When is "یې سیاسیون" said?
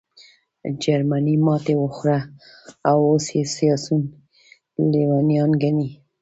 3.37-4.03